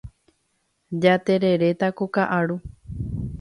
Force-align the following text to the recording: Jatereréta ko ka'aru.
Jatereréta 1.01 1.87
ko 1.97 2.03
ka'aru. 2.15 2.57